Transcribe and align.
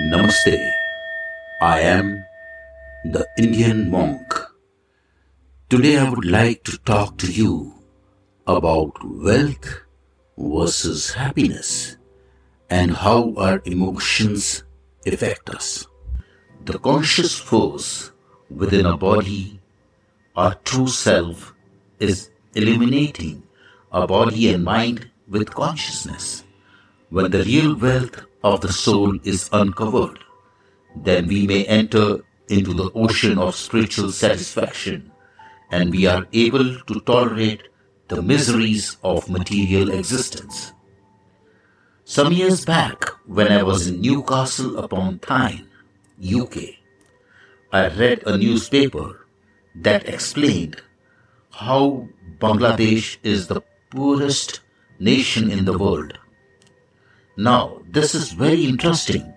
Namaste. 0.00 0.72
I 1.60 1.80
am 1.80 2.24
the 3.04 3.26
Indian 3.36 3.90
monk. 3.90 4.32
Today 5.68 5.98
I 5.98 6.08
would 6.08 6.24
like 6.24 6.64
to 6.64 6.78
talk 6.78 7.18
to 7.18 7.30
you 7.30 7.74
about 8.46 8.96
wealth 9.04 9.82
versus 10.38 11.12
happiness 11.12 11.98
and 12.70 12.92
how 12.92 13.34
our 13.36 13.60
emotions 13.66 14.64
affect 15.04 15.50
us. 15.50 15.86
The 16.64 16.78
conscious 16.78 17.38
force 17.38 18.10
within 18.48 18.86
a 18.86 18.96
body, 18.96 19.60
our 20.34 20.54
true 20.64 20.88
self, 20.88 21.52
is 21.98 22.30
illuminating 22.54 23.42
our 23.92 24.06
body 24.06 24.48
and 24.54 24.64
mind 24.64 25.10
with 25.28 25.50
consciousness. 25.50 26.44
When 27.10 27.30
the 27.30 27.44
real 27.44 27.76
wealth 27.76 28.24
of 28.42 28.60
the 28.60 28.72
soul 28.72 29.18
is 29.24 29.48
uncovered, 29.52 30.18
then 30.96 31.26
we 31.26 31.46
may 31.46 31.64
enter 31.66 32.20
into 32.48 32.74
the 32.74 32.90
ocean 32.94 33.38
of 33.38 33.54
spiritual 33.54 34.10
satisfaction 34.10 35.12
and 35.70 35.90
we 35.90 36.06
are 36.06 36.26
able 36.32 36.80
to 36.80 37.00
tolerate 37.00 37.62
the 38.08 38.20
miseries 38.20 38.96
of 39.04 39.30
material 39.30 39.90
existence. 39.90 40.72
Some 42.04 42.32
years 42.32 42.64
back, 42.64 43.04
when 43.26 43.52
I 43.52 43.62
was 43.62 43.86
in 43.86 44.00
Newcastle 44.00 44.78
upon 44.78 45.20
Tyne, 45.20 45.68
UK, 46.20 46.56
I 47.72 47.86
read 47.86 48.24
a 48.26 48.36
newspaper 48.36 49.26
that 49.76 50.08
explained 50.08 50.82
how 51.52 52.08
Bangladesh 52.40 53.18
is 53.22 53.46
the 53.46 53.60
poorest 53.90 54.60
nation 54.98 55.52
in 55.52 55.64
the 55.64 55.78
world. 55.78 56.18
Now, 57.36 57.80
this 57.88 58.14
is 58.14 58.32
very 58.32 58.64
interesting 58.64 59.32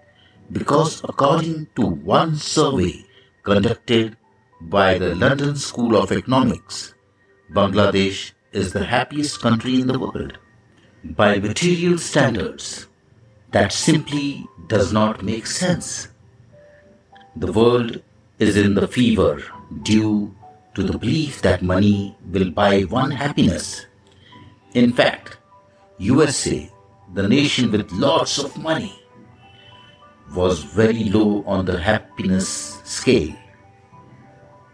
because 0.52 1.04
according 1.04 1.68
to 1.76 1.86
one 1.86 2.36
survey 2.36 3.06
conducted 3.44 4.18
by 4.62 4.98
the 4.98 5.16
London 5.16 5.56
School 5.56 5.96
of 5.96 6.12
Economics, 6.12 6.96
Bangladesh 7.54 8.32
is 8.52 8.74
the 8.74 8.86
happiest 8.86 9.42
country 9.42 9.80
in 9.82 9.88
the 9.88 10.00
world. 10.00 10.38
By 11.04 11.38
material 11.38 11.98
standards, 11.98 12.88
that 13.52 13.72
simply 13.72 14.48
does 14.68 14.92
not 14.92 15.24
make 15.24 15.46
sense. 15.46 16.08
The 17.36 17.52
world 17.52 18.02
is 18.40 18.58
in 18.58 18.74
the 18.74 18.88
fever 18.88 19.44
due 19.84 20.34
to 20.74 20.84
the 20.84 20.98
belief 20.98 21.42
that 21.44 21.62
money 21.62 22.18
will 22.32 22.50
buy 22.50 22.82
one 22.82 23.12
happiness. 23.12 23.86
In 24.74 24.92
fact, 24.92 25.38
USA 26.00 26.73
the 27.14 27.28
nation 27.28 27.72
with 27.72 27.92
lots 27.92 28.40
of 28.40 28.58
money, 28.58 29.00
was 30.34 30.64
very 30.64 31.04
low 31.06 31.44
on 31.46 31.64
the 31.66 31.80
happiness 31.80 32.82
scale. 32.84 33.36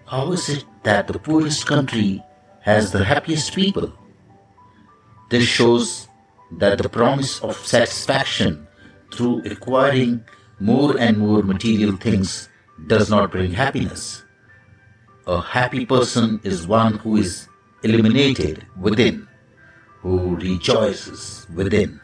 How 0.06 0.32
is 0.32 0.48
it 0.48 0.64
that 0.84 1.08
the 1.08 1.20
poorest 1.20 1.66
country 1.66 2.24
has 2.62 2.92
the 2.92 3.04
happiest 3.04 3.54
people? 3.54 3.92
This 5.30 5.44
shows 5.44 6.08
that 6.58 6.78
the 6.78 6.88
promise 6.88 7.42
of 7.42 7.58
satisfaction 7.58 8.68
through 9.14 9.44
acquiring 9.44 10.24
more 10.62 10.98
and 10.98 11.18
more 11.18 11.44
material 11.44 11.98
things 11.98 12.48
does 12.88 13.10
not 13.10 13.32
bring 13.32 13.52
happiness. 13.52 14.24
A 15.28 15.42
happy 15.42 15.86
person 15.86 16.40
is 16.44 16.66
one 16.66 16.94
who 17.00 17.18
is 17.18 17.50
illuminated 17.84 18.66
within, 18.80 19.28
who 20.02 20.38
rejoices 20.38 21.46
within 21.54 22.00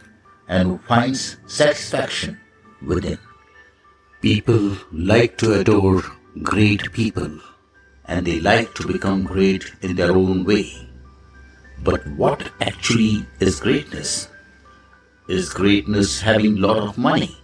and 0.48 0.68
who 0.68 0.78
finds 0.88 1.38
satisfaction 1.46 2.40
within. 2.82 3.18
People 4.22 4.78
like 4.92 5.38
to 5.38 5.60
adore 5.60 6.04
great 6.44 6.92
people 6.94 7.40
and 8.06 8.26
they 8.26 8.40
like 8.40 8.74
to 8.76 8.88
become 8.88 9.24
great 9.24 9.72
in 9.82 9.96
their 9.96 10.12
own 10.12 10.44
way. 10.44 10.72
But 11.84 12.06
what 12.08 12.50
actually 12.62 13.26
is 13.40 13.60
greatness? 13.60 14.30
Is 15.28 15.54
greatness 15.54 16.22
having 16.22 16.56
lot 16.58 16.78
of 16.78 16.98
money? 16.98 17.36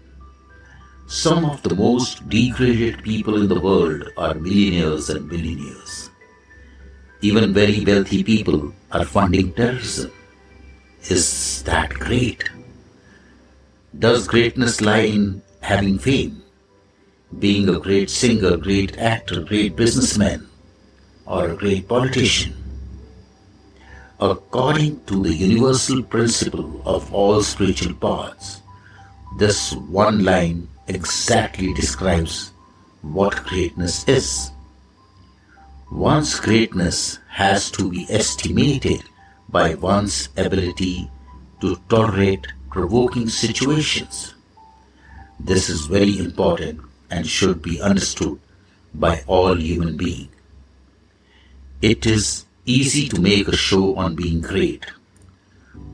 Some 1.07 1.45
of 1.45 1.61
the 1.63 1.75
most 1.75 2.29
degraded 2.29 3.03
people 3.03 3.41
in 3.41 3.47
the 3.47 3.59
world 3.59 4.09
are 4.17 4.33
millionaires 4.35 5.09
and 5.09 5.29
billionaires. 5.29 6.09
Even 7.21 7.53
very 7.53 7.83
wealthy 7.83 8.23
people 8.23 8.73
are 8.91 9.03
funding 9.03 9.53
terrorism. 9.53 10.11
Is 11.09 11.63
that 11.63 11.89
great? 11.89 12.49
Does 13.99 14.25
greatness 14.25 14.79
lie 14.79 15.11
in 15.11 15.41
having 15.59 15.99
fame? 15.99 16.41
Being 17.39 17.67
a 17.67 17.77
great 17.77 18.09
singer, 18.09 18.55
great 18.55 18.97
actor, 18.97 19.41
great 19.41 19.75
businessman, 19.75 20.47
or 21.25 21.49
a 21.49 21.57
great 21.57 21.89
politician? 21.89 22.55
According 24.21 25.03
to 25.07 25.21
the 25.21 25.33
universal 25.33 26.01
principle 26.03 26.81
of 26.85 27.13
all 27.13 27.43
spiritual 27.43 27.93
paths, 27.95 28.61
this 29.37 29.73
one 29.73 30.23
line 30.23 30.69
exactly 30.87 31.73
describes 31.73 32.53
what 33.01 33.43
greatness 33.43 34.07
is. 34.07 34.51
One's 35.91 36.39
greatness 36.39 37.19
has 37.27 37.69
to 37.71 37.89
be 37.91 38.07
estimated 38.09 39.03
by 39.49 39.75
one's 39.75 40.29
ability 40.37 41.11
to 41.59 41.75
tolerate 41.89 42.47
provoking 42.71 43.27
situations. 43.27 44.33
This 45.37 45.69
is 45.69 45.87
very 45.87 46.17
important 46.17 46.79
and 47.09 47.27
should 47.27 47.61
be 47.61 47.81
understood 47.81 48.39
by 48.93 49.23
all 49.27 49.59
human 49.59 49.97
beings. 49.97 50.29
It 51.81 52.05
is 52.05 52.45
easy 52.65 53.09
to 53.09 53.19
make 53.19 53.49
a 53.49 53.57
show 53.57 53.95
on 53.97 54.15
being 54.15 54.39
great. 54.39 54.85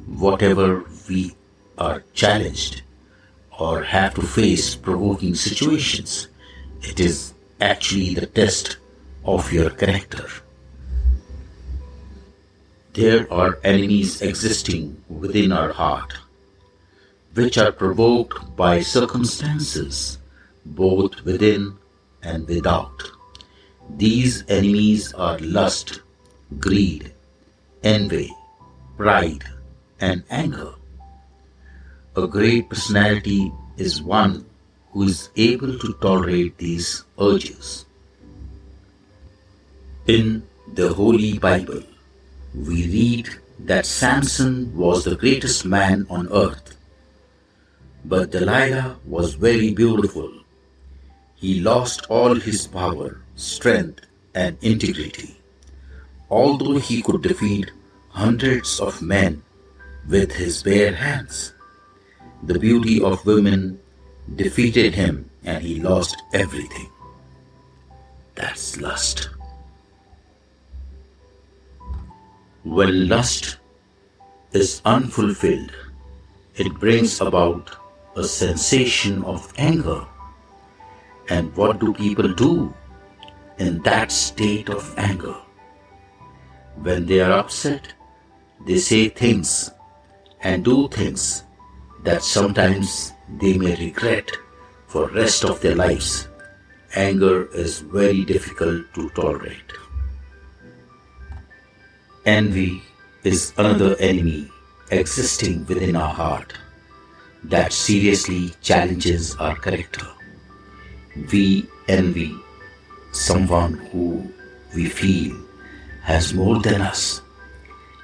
Whatever 0.05 0.83
we 1.09 1.35
are 1.79 2.03
challenged 2.13 2.83
or 3.57 3.81
have 3.81 4.13
to 4.15 4.21
face 4.21 4.75
provoking 4.75 5.33
situations, 5.33 6.27
it 6.83 6.99
is 6.99 7.33
actually 7.59 8.13
the 8.13 8.27
test 8.27 8.77
of 9.25 9.51
your 9.51 9.71
character. 9.71 10.27
There 12.93 13.31
are 13.33 13.57
enemies 13.63 14.21
existing 14.21 15.01
within 15.09 15.51
our 15.51 15.71
heart 15.71 16.13
which 17.37 17.57
are 17.59 17.71
provoked 17.71 18.55
by 18.55 18.81
circumstances, 18.81 20.17
both 20.65 21.23
within 21.23 21.77
and 22.23 22.47
without. 22.47 23.03
These 23.95 24.43
enemies 24.47 25.13
are 25.13 25.37
lust, 25.37 26.01
greed, 26.57 27.13
envy, 27.83 28.33
pride, 28.97 29.43
and 29.99 30.23
anger. 30.31 30.73
A 32.15 32.25
great 32.25 32.69
personality 32.69 33.51
is 33.77 34.01
one 34.01 34.43
who 34.91 35.03
is 35.03 35.29
able 35.35 35.77
to 35.77 35.93
tolerate 36.01 36.57
these 36.57 37.03
urges. 37.19 37.85
In 40.07 40.41
the 40.73 40.91
Holy 40.91 41.37
Bible, 41.37 41.83
we 42.55 42.87
read 42.87 43.29
that 43.59 43.85
Samson 43.85 44.75
was 44.75 45.03
the 45.03 45.15
greatest 45.15 45.65
man 45.65 46.07
on 46.09 46.27
earth 46.31 46.76
but 48.07 48.31
Delilah 48.31 48.97
was 49.05 49.33
very 49.33 49.73
beautiful. 49.73 50.31
He 51.35 51.59
lost 51.59 52.05
all 52.09 52.35
his 52.35 52.65
power, 52.65 53.19
strength, 53.35 53.99
and 54.33 54.57
integrity. 54.61 55.35
Although 56.29 56.77
he 56.77 57.01
could 57.01 57.21
defeat 57.21 57.71
hundreds 58.09 58.79
of 58.79 59.01
men 59.01 59.43
with 60.07 60.31
his 60.31 60.63
bare 60.63 60.95
hands, 60.95 61.53
the 62.43 62.57
beauty 62.57 63.01
of 63.01 63.25
women 63.25 63.79
defeated 64.35 64.95
him 64.95 65.29
and 65.43 65.61
he 65.61 65.81
lost 65.81 66.15
everything. 66.33 66.89
That's 68.35 68.79
lust. 68.79 69.29
When 72.63 73.09
lust 73.09 73.57
is 74.53 74.81
unfulfilled, 74.85 75.71
it 76.55 76.73
brings 76.79 77.19
about 77.21 77.75
a 78.17 78.23
sensation 78.23 79.23
of 79.25 79.53
anger. 79.57 80.03
And 81.29 81.55
what 81.55 81.79
do 81.79 81.93
people 81.93 82.33
do 82.33 82.73
in 83.59 83.81
that 83.83 84.11
state 84.11 84.69
of 84.69 84.93
anger? 84.97 85.35
When 86.81 87.05
they 87.05 87.19
are 87.19 87.31
upset, 87.31 87.93
they 88.65 88.79
say 88.79 89.09
things 89.09 89.69
and 90.41 90.65
do 90.65 90.87
things 90.87 91.43
that 92.03 92.23
sometimes 92.23 93.13
they 93.39 93.55
may 93.57 93.75
regret 93.75 94.31
for 94.87 95.09
rest 95.09 95.45
of 95.45 95.61
their 95.61 95.75
lives. 95.75 96.27
Anger 96.95 97.47
is 97.53 97.79
very 97.79 98.25
difficult 98.25 98.93
to 98.95 99.09
tolerate. 99.11 99.73
Envy 102.25 102.81
is 103.23 103.53
another 103.57 103.95
enemy 103.99 104.49
existing 104.89 105.65
within 105.67 105.95
our 105.95 106.13
heart 106.13 106.53
that 107.49 107.71
seriously 107.71 108.51
challenges 108.61 109.35
our 109.37 109.55
character. 109.55 110.07
we 111.31 111.67
envy 111.87 112.35
someone 113.11 113.73
who 113.91 114.31
we 114.75 114.85
feel 114.87 115.35
has 116.03 116.33
more 116.33 116.59
than 116.59 116.81
us. 116.81 117.21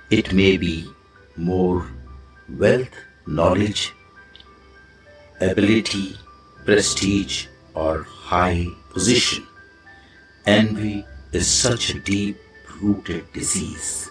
It 0.09 0.33
may 0.33 0.57
be 0.57 0.89
more 1.35 1.87
wealth, 2.49 2.95
knowledge, 3.27 3.93
ability, 5.39 6.17
prestige, 6.65 7.47
or 7.73 8.03
high 8.03 8.67
position. 8.89 9.45
Envy 10.45 11.05
is 11.31 11.47
such 11.47 11.91
a 11.91 11.99
deep 11.99 12.37
rooted 12.81 13.31
disease. 13.33 14.09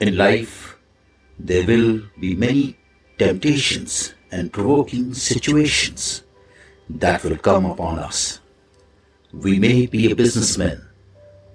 In 0.00 0.16
life, 0.16 0.76
there 1.38 1.66
will 1.66 2.00
be 2.18 2.34
many 2.34 2.76
temptations 3.22 4.14
and 4.32 4.52
provoking 4.52 5.14
situations 5.14 6.22
that 6.90 7.22
will 7.22 7.36
come 7.36 7.66
upon 7.66 7.98
us. 7.98 8.40
We 9.32 9.60
may 9.60 9.86
be 9.86 10.10
a 10.10 10.16
businessman 10.16 10.82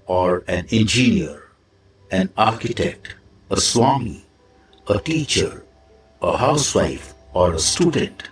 or 0.06 0.44
an 0.48 0.66
engineer, 0.72 1.44
an 2.10 2.30
architect, 2.38 3.16
a 3.50 3.60
swami, 3.60 4.25
a 4.88 4.98
teacher, 5.00 5.66
a 6.22 6.38
housewife, 6.38 7.14
or 7.34 7.54
a 7.54 7.60
student. 7.60 8.30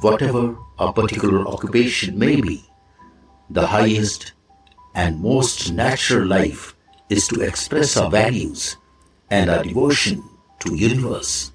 Whatever 0.00 0.56
our 0.78 0.92
particular 0.94 1.46
occupation 1.46 2.18
may 2.18 2.40
be, 2.40 2.64
the 3.50 3.66
highest 3.66 4.32
and 4.94 5.20
most 5.20 5.70
natural 5.72 6.26
life 6.26 6.74
is 7.10 7.28
to 7.28 7.42
express 7.42 7.96
our 7.98 8.10
values 8.10 8.78
and 9.30 9.50
our 9.50 9.62
devotion 9.62 10.22
to 10.60 10.74
universe 10.74 11.52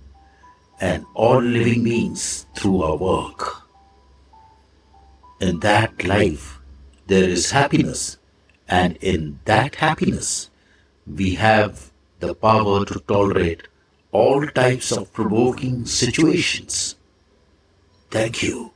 and 0.84 1.06
all 1.14 1.42
living 1.42 1.82
beings 1.86 2.46
through 2.56 2.82
our 2.82 2.98
work. 2.98 3.42
In 5.40 5.62
that 5.62 6.04
life, 6.04 6.60
there 7.08 7.30
is 7.36 7.52
happiness, 7.52 8.18
and 8.68 8.98
in 8.98 9.40
that 9.46 9.76
happiness, 9.76 10.50
we 11.08 11.36
have 11.36 11.90
the 12.20 12.36
power 12.36 12.84
to 12.84 13.00
tolerate 13.14 13.70
all 14.12 14.46
types 14.48 14.92
of 14.92 15.14
provoking 15.14 15.86
situations. 15.86 16.96
Thank 18.12 18.44
you. 18.44 18.73